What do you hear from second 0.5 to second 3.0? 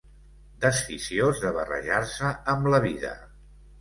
Desficiós de barrejar-se amb la